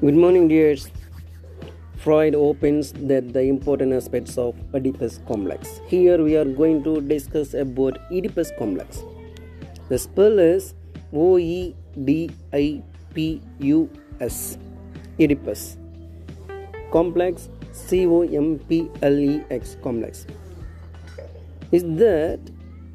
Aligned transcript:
Good 0.00 0.14
morning, 0.14 0.48
dears. 0.48 0.90
Freud 1.98 2.34
opens 2.34 2.92
that 2.92 3.34
the 3.34 3.42
important 3.42 3.92
aspects 3.92 4.38
of 4.38 4.54
Oedipus 4.74 5.20
complex. 5.28 5.82
Here 5.88 6.24
we 6.24 6.38
are 6.38 6.46
going 6.46 6.82
to 6.84 7.02
discuss 7.02 7.52
about 7.52 7.98
Oedipus 8.10 8.50
complex. 8.58 9.02
The 9.90 9.98
spell 9.98 10.38
is 10.38 10.72
O 11.12 11.36
E 11.36 11.76
D 12.02 12.30
I 12.50 12.82
P 13.12 13.42
U 13.58 13.90
S. 14.20 14.56
Oedipus. 15.18 15.76
Complex 16.90 17.50
C 17.72 18.06
O 18.06 18.22
M 18.22 18.58
P 18.70 18.88
L 19.02 19.18
E 19.18 19.44
X 19.50 19.76
complex. 19.82 20.26
Is 21.72 21.82
that 21.82 22.40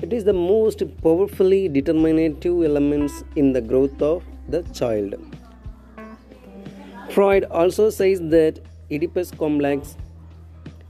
it 0.00 0.14
is 0.14 0.24
the 0.24 0.32
most 0.32 0.82
powerfully 1.02 1.68
determinative 1.68 2.64
elements 2.64 3.24
in 3.36 3.52
the 3.52 3.60
growth 3.60 4.00
of 4.00 4.24
the 4.48 4.62
child. 4.72 5.16
Freud 7.14 7.44
also 7.52 7.90
says 7.90 8.20
that 8.30 8.58
Oedipus 8.90 9.30
complex 9.30 9.96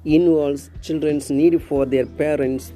involves 0.06 0.70
children's 0.80 1.30
need 1.30 1.62
for 1.62 1.84
their 1.84 2.06
parents 2.06 2.72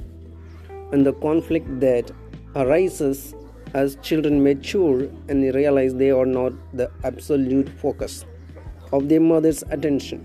and 0.92 1.06
the 1.06 1.14
conflict 1.14 1.80
that 1.80 2.10
arises 2.56 3.34
as 3.72 3.96
children 4.02 4.42
mature 4.42 5.08
and 5.30 5.54
realize 5.54 5.94
they 5.94 6.10
are 6.10 6.26
not 6.26 6.52
the 6.74 6.90
absolute 7.04 7.70
focus 7.70 8.26
of 8.92 9.08
their 9.08 9.20
mother's 9.20 9.62
attention. 9.70 10.20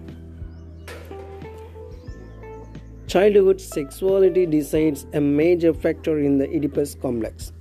Childhood 3.08 3.62
sexuality 3.62 4.46
decides 4.46 5.06
a 5.14 5.22
major 5.22 5.74
factor 5.74 6.20
in 6.20 6.40
the 6.40 6.50
Oedipus 6.50 6.96
complex. 6.96 7.54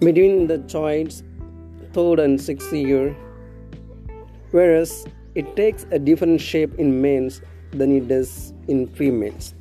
Between 0.00 0.48
the 0.48 0.58
child's 0.66 1.22
third 1.92 2.18
and 2.18 2.40
sixth 2.40 2.72
year, 2.72 3.14
whereas 4.54 5.04
it 5.34 5.56
takes 5.56 5.84
a 5.90 5.98
different 5.98 6.40
shape 6.40 6.72
in 6.78 7.02
males 7.02 7.42
than 7.72 7.90
it 7.90 8.06
does 8.06 8.52
in 8.68 8.86
females. 8.86 9.52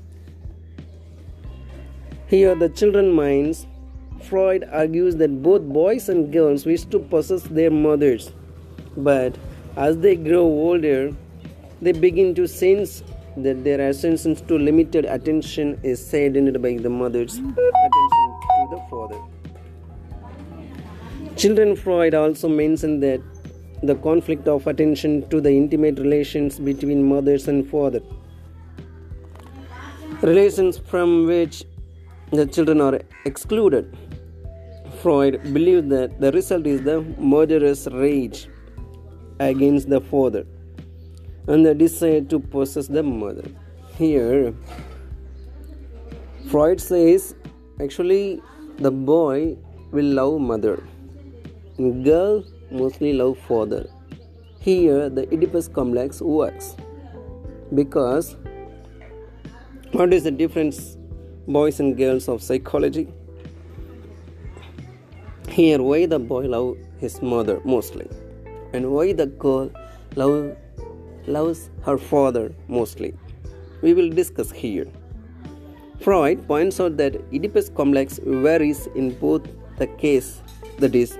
Here, 2.27 2.53
the 2.53 2.69
children 2.69 3.11
minds, 3.11 3.65
Freud 4.21 4.69
argues 4.71 5.15
that 5.15 5.41
both 5.41 5.63
boys 5.63 6.09
and 6.09 6.31
girls 6.31 6.67
wish 6.67 6.85
to 6.85 6.99
possess 6.99 7.41
their 7.41 7.71
mothers, 7.71 8.31
but 8.95 9.35
as 9.75 9.97
they 9.97 10.15
grow 10.15 10.43
older, 10.43 11.11
they 11.81 11.91
begin 11.91 12.35
to 12.35 12.47
sense 12.47 13.03
that 13.37 13.63
their 13.63 13.89
ascension 13.89 14.35
to 14.35 14.59
limited 14.59 15.05
attention 15.05 15.79
is 15.81 16.05
saddened 16.05 16.61
by 16.61 16.77
the 16.77 16.89
mother's 16.89 17.39
attention 17.39 18.29
to 18.45 18.67
the 18.69 18.81
father. 18.91 19.19
Children 21.35 21.75
Freud 21.75 22.13
also 22.13 22.47
mentioned 22.47 23.01
that 23.01 23.21
the 23.83 23.95
conflict 23.95 24.47
of 24.47 24.65
attention 24.65 25.27
to 25.29 25.41
the 25.41 25.51
intimate 25.51 25.99
relations 25.99 26.57
between 26.57 27.03
mothers 27.03 27.47
and 27.49 27.69
father, 27.69 28.01
relations 30.21 30.77
from 30.77 31.27
which 31.27 31.65
the 32.31 32.45
children 32.45 32.79
are 32.79 33.01
excluded. 33.25 33.95
Freud 35.01 35.41
believed 35.53 35.89
that 35.89 36.21
the 36.21 36.31
result 36.31 36.65
is 36.65 36.81
the 36.81 37.01
murderous 37.19 37.87
rage 37.91 38.47
against 39.39 39.89
the 39.89 39.99
father 39.99 40.45
and 41.47 41.65
the 41.65 41.75
desire 41.75 42.21
to 42.21 42.39
possess 42.39 42.87
the 42.87 43.03
mother. 43.03 43.43
Here, 43.97 44.53
Freud 46.49 46.79
says 46.79 47.35
actually 47.81 48.41
the 48.77 48.91
boy 48.91 49.57
will 49.91 50.05
love 50.05 50.39
mother, 50.39 50.81
girl 51.77 52.45
mostly 52.73 53.13
love 53.13 53.37
father. 53.37 53.89
Here, 54.59 55.09
the 55.09 55.27
Oedipus 55.33 55.67
complex 55.67 56.21
works 56.21 56.75
because 57.73 58.35
what 59.91 60.13
is 60.13 60.23
the 60.23 60.31
difference, 60.31 60.97
boys 61.47 61.79
and 61.79 61.95
girls 61.95 62.27
of 62.27 62.41
psychology? 62.41 63.07
Here, 65.49 65.81
why 65.81 66.07
the 66.07 66.17
boy 66.17 66.45
love 66.47 66.77
his 66.97 67.21
mother 67.21 67.61
mostly, 67.63 68.09
and 68.73 68.91
why 68.91 69.13
the 69.13 69.27
girl 69.27 69.69
love 70.15 70.55
loves 71.27 71.69
her 71.83 71.97
father 71.97 72.53
mostly. 72.67 73.13
We 73.81 73.93
will 73.93 74.09
discuss 74.09 74.51
here. 74.51 74.87
Freud 75.99 76.47
points 76.47 76.79
out 76.79 76.97
that 76.97 77.15
Oedipus 77.31 77.69
complex 77.69 78.19
varies 78.23 78.87
in 78.95 79.13
both 79.19 79.47
the 79.77 79.87
case, 79.87 80.41
that 80.79 80.95
is, 80.95 81.17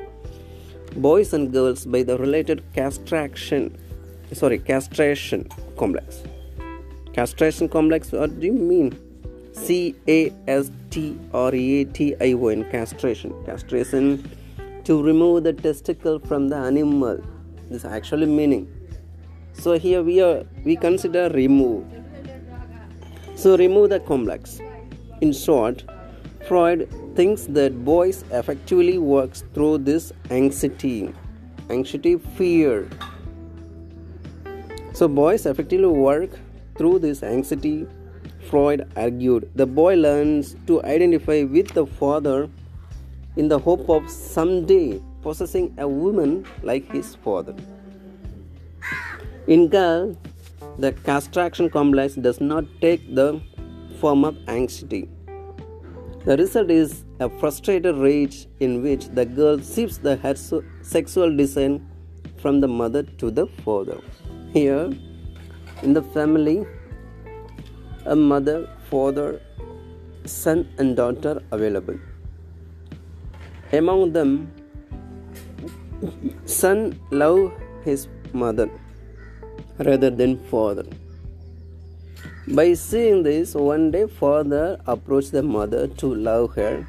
boys 0.96 1.34
and 1.34 1.52
girls, 1.52 1.86
by 1.86 2.04
the 2.04 2.18
related 2.18 2.64
castration, 2.74 3.78
sorry, 4.32 4.60
castration 4.60 5.50
complex. 5.78 6.24
Castration 7.14 7.70
complex, 7.70 8.12
what 8.12 8.40
do 8.40 8.48
you 8.48 8.54
mean? 8.54 8.98
C 9.54 9.96
A 10.08 10.34
S 10.48 10.72
T 10.90 11.20
R 11.34 11.54
E 11.54 11.82
A 11.82 11.86
T 11.86 12.16
I 12.20 12.34
O 12.34 12.48
N, 12.48 12.64
castration. 12.72 13.34
Castration 13.46 14.30
to 14.84 15.02
remove 15.02 15.44
the 15.44 15.54
testicle 15.54 16.20
from 16.20 16.50
the 16.50 16.56
animal. 16.56 17.22
This 17.70 17.86
actually 17.86 18.26
meaning 18.26 18.68
so 19.54 19.78
here 19.78 20.02
we 20.02 20.20
are 20.22 20.44
we 20.66 20.76
consider 20.76 21.30
remove 21.30 21.86
so 23.36 23.56
remove 23.56 23.90
the 23.90 24.00
complex 24.00 24.60
in 25.22 25.32
short 25.32 25.84
freud 26.48 26.90
thinks 27.16 27.46
that 27.46 27.84
boys 27.86 28.24
effectively 28.32 28.98
works 28.98 29.44
through 29.54 29.78
this 29.80 30.12
anxiety 30.30 31.14
anxiety 31.70 32.18
fear. 32.38 32.90
So 34.94 35.08
boys 35.08 35.46
effectively 35.46 35.88
work 35.88 36.30
through 36.78 37.00
this 37.00 37.24
anxiety 37.24 37.88
freud 38.50 38.88
argued. 38.96 39.50
The 39.56 39.66
boy 39.66 39.96
learns 39.96 40.56
to 40.68 40.84
identify 40.84 41.44
with 41.44 41.70
the 41.74 41.86
father 41.86 42.50
in 43.36 43.48
the 43.48 43.58
hope 43.58 43.90
of 43.90 44.10
someday 44.10 45.02
possessing 45.22 45.74
a 45.78 45.88
woman 45.88 46.46
like 46.62 46.92
his 46.92 47.16
father. 47.16 47.56
In 49.48 49.68
girl, 49.70 50.16
the 50.78 50.92
castration 50.92 51.70
complex 51.70 52.16
does 52.16 52.40
not 52.40 52.66
take 52.82 53.16
the 53.16 53.42
form 54.00 54.24
of 54.26 54.38
anxiety. 54.48 55.10
The 56.26 56.38
result 56.38 56.72
is 56.72 57.04
a 57.20 57.30
frustrated 57.30 57.98
rage 57.98 58.48
in 58.62 58.82
which 58.82 59.08
the 59.10 59.26
girl 59.26 59.58
shifts 59.60 59.98
the 59.98 60.16
sexual 60.82 61.36
desire 61.36 61.82
from 62.38 62.62
the 62.62 62.68
mother 62.68 63.04
to 63.04 63.30
the 63.30 63.46
father. 63.66 63.98
Here, 64.54 64.90
in 65.82 65.94
the 65.94 66.02
family, 66.02 66.66
a 68.06 68.16
mother, 68.16 68.70
father, 68.90 69.42
son, 70.24 70.70
and 70.78 70.96
daughter 70.96 71.42
available. 71.52 72.00
Among 73.74 74.14
them, 74.14 74.50
son 76.46 76.98
love 77.12 77.52
his 77.84 78.08
mother 78.32 78.70
rather 79.80 80.10
than 80.10 80.38
father. 80.46 80.86
By 82.48 82.74
seeing 82.74 83.24
this, 83.24 83.56
one 83.56 83.92
day 83.92 84.06
father 84.08 84.80
approached 84.86 85.32
the 85.32 85.44
mother 85.44 85.88
to 85.88 86.14
love 86.14 86.56
her. 86.56 86.86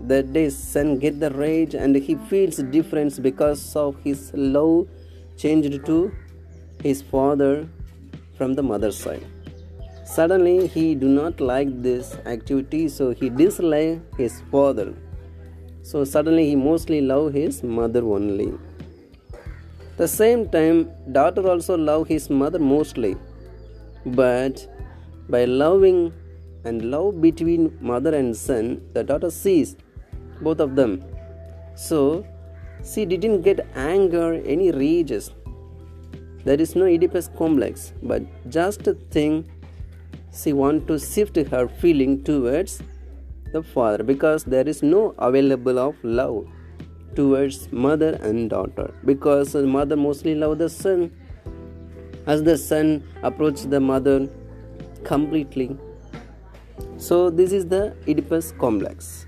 That 0.00 0.32
day 0.32 0.48
son 0.50 0.98
get 0.98 1.20
the 1.20 1.30
rage 1.30 1.74
and 1.74 1.96
he 1.96 2.14
feels 2.30 2.56
difference 2.56 3.18
because 3.18 3.76
of 3.76 3.96
his 4.02 4.32
love 4.34 4.88
changed 5.36 5.84
to 5.86 6.12
his 6.82 7.02
father 7.02 7.68
from 8.36 8.54
the 8.54 8.62
mother's 8.62 8.96
side. 8.96 9.26
Suddenly 10.04 10.66
he 10.68 10.94
do 10.94 11.08
not 11.08 11.40
like 11.40 11.82
this 11.82 12.16
activity 12.26 12.88
so 12.88 13.10
he 13.10 13.28
dislike 13.28 14.00
his 14.16 14.40
father. 14.50 14.94
So 15.82 16.04
suddenly 16.04 16.48
he 16.48 16.56
mostly 16.56 17.00
love 17.00 17.32
his 17.32 17.62
mother 17.62 18.04
only 18.04 18.52
the 19.98 20.06
same 20.06 20.42
time 20.48 20.88
daughter 21.10 21.42
also 21.52 21.76
love 21.76 22.06
his 22.06 22.30
mother 22.30 22.60
mostly 22.60 23.16
but 24.08 24.66
by 25.28 25.44
loving 25.44 26.12
and 26.64 26.90
love 26.90 27.20
between 27.20 27.76
mother 27.80 28.14
and 28.14 28.36
son 28.36 28.80
the 28.94 29.04
daughter 29.04 29.30
sees 29.30 29.76
both 30.40 30.60
of 30.60 30.76
them. 30.76 31.04
So 31.74 32.26
she 32.84 33.04
didn't 33.04 33.42
get 33.42 33.66
anger 33.74 34.34
any 34.44 34.70
rages. 34.70 35.30
There 36.44 36.60
is 36.60 36.74
no 36.76 36.84
oedipus 36.84 37.30
complex 37.36 37.92
but 38.02 38.22
just 38.48 38.86
a 38.86 38.94
thing 38.94 39.50
she 40.32 40.52
want 40.52 40.86
to 40.88 40.98
shift 40.98 41.36
her 41.36 41.68
feeling 41.68 42.22
towards 42.22 42.82
the 43.52 43.62
father 43.62 44.04
because 44.04 44.44
there 44.44 44.68
is 44.68 44.82
no 44.82 45.14
available 45.18 45.78
of 45.78 45.96
love 46.02 46.46
towards 47.14 47.70
mother 47.72 48.18
and 48.22 48.50
daughter 48.50 48.94
because 49.04 49.54
mother 49.54 49.96
mostly 49.96 50.34
love 50.34 50.58
the 50.58 50.68
son 50.68 51.10
as 52.34 52.42
the 52.50 52.56
son 52.56 53.02
approaches 53.30 53.66
the 53.74 53.80
mother 53.90 54.16
completely 55.10 55.68
so 57.08 57.18
this 57.40 57.52
is 57.58 57.66
the 57.74 57.82
oedipus 58.06 58.52
complex 58.64 59.26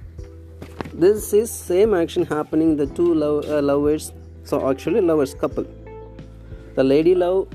this 1.05 1.33
is 1.43 1.51
same 1.51 1.95
action 2.05 2.25
happening 2.37 2.77
the 2.85 2.89
two 3.01 3.11
uh, 3.25 3.61
lovers 3.73 4.13
so 4.45 4.65
actually 4.71 5.01
lovers 5.13 5.35
couple 5.45 5.69
The 6.75 6.85
lady 6.85 7.15
love 7.17 7.49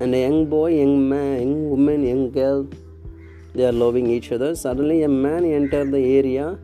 and 0.00 0.14
a 0.14 0.20
young 0.20 0.46
boy, 0.46 0.74
young 0.74 1.08
man, 1.08 1.40
young 1.40 1.70
woman, 1.70 2.04
young 2.04 2.30
girl, 2.30 2.68
they 3.54 3.66
are 3.66 3.72
loving 3.72 4.06
each 4.06 4.30
other. 4.32 4.54
Suddenly, 4.54 5.02
a 5.02 5.08
man 5.08 5.44
enter 5.44 5.84
the 5.84 5.98
area. 5.98 6.58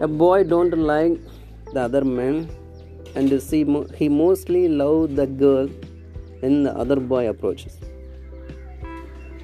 A 0.00 0.08
boy 0.08 0.44
don't 0.44 0.76
like 0.76 1.18
the 1.72 1.80
other 1.80 2.04
man, 2.04 2.50
and 3.14 3.40
see, 3.40 3.64
he 3.94 4.08
mostly 4.08 4.68
love 4.68 5.14
the 5.14 5.26
girl 5.26 5.68
when 6.44 6.62
the 6.68 6.72
other 6.84 6.96
boy 6.96 7.28
approaches. 7.28 7.76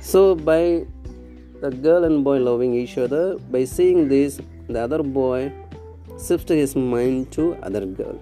So, 0.00 0.35
by 0.35 0.87
the 1.62 1.70
girl 1.70 2.05
and 2.05 2.25
boy 2.25 2.38
loving 2.38 2.75
each 2.75 2.97
other, 2.99 3.25
by 3.55 3.64
seeing 3.64 4.08
this, 4.08 4.41
the 4.69 4.81
other 4.81 5.02
boy 5.02 5.52
shifts 6.26 6.50
his 6.50 6.75
mind 6.76 7.32
to 7.32 7.55
other 7.62 7.85
girl. 7.87 8.19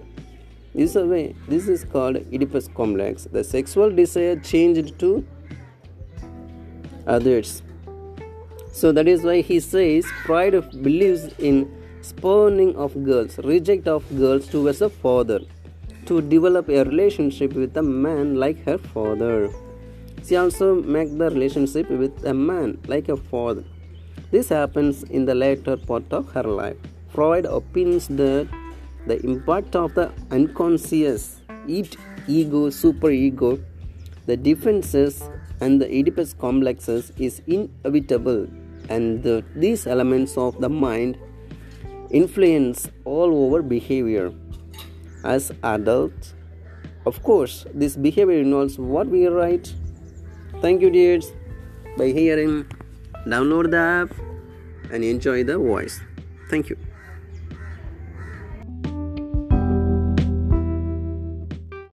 This 0.73 0.95
way. 0.95 1.35
This 1.47 1.67
is 1.67 1.83
called 1.83 2.17
Oedipus 2.17 2.67
complex. 2.75 3.23
The 3.23 3.43
sexual 3.43 3.89
desire 3.89 4.35
changed 4.35 4.99
to 4.99 5.25
others. 7.07 7.63
So 8.71 8.91
that 8.91 9.07
is 9.07 9.23
why 9.23 9.41
he 9.41 9.59
says 9.59 10.05
pride 10.25 10.53
of 10.53 10.69
believes 10.83 11.33
in 11.39 11.57
spurning 12.01 12.75
of 12.75 13.03
girls, 13.03 13.39
reject 13.39 13.87
of 13.87 14.05
girls 14.17 14.47
towards 14.47 14.81
a 14.81 14.89
father, 14.89 15.39
to 16.05 16.21
develop 16.21 16.69
a 16.69 16.83
relationship 16.83 17.53
with 17.53 17.75
a 17.77 17.83
man 17.83 18.35
like 18.35 18.63
her 18.65 18.77
father. 18.77 19.49
She 20.25 20.35
also 20.35 20.75
make 20.75 21.17
the 21.17 21.29
relationship 21.29 21.89
with 21.89 22.25
a 22.25 22.33
man 22.33 22.79
like 22.87 23.09
a 23.09 23.17
father. 23.17 23.63
This 24.31 24.49
happens 24.49 25.03
in 25.03 25.25
the 25.25 25.35
later 25.35 25.77
part 25.77 26.11
of 26.11 26.31
her 26.33 26.43
life. 26.43 26.77
Freud 27.09 27.45
opines 27.45 28.07
that 28.09 28.47
the 29.07 29.19
impact 29.25 29.75
of 29.75 29.93
the 29.95 30.11
unconscious 30.31 31.41
id 31.67 31.97
ego 32.27 32.69
superego 32.69 33.49
the 34.27 34.37
differences 34.37 35.23
and 35.61 35.81
the 35.81 35.87
oedipus 35.97 36.33
complexes 36.33 37.11
is 37.17 37.41
inevitable 37.47 38.47
and 38.89 39.23
the, 39.23 39.43
these 39.55 39.87
elements 39.87 40.37
of 40.37 40.59
the 40.59 40.69
mind 40.69 41.17
influence 42.11 42.87
all 43.05 43.33
over 43.45 43.61
behavior 43.61 44.31
as 45.23 45.51
adults. 45.63 46.33
Of 47.05 47.21
course 47.23 47.65
this 47.73 47.95
behavior 47.95 48.39
involves 48.39 48.77
what 48.77 49.07
we 49.07 49.27
write. 49.27 49.73
Thank 50.61 50.81
you 50.81 50.89
dears. 50.89 51.31
By 51.97 52.07
hearing 52.07 52.65
download 53.25 53.71
the 53.71 53.77
app 53.77 54.13
and 54.91 55.03
enjoy 55.03 55.43
the 55.43 55.57
voice. 55.57 56.01
Thank 56.49 56.69
you 56.69 56.77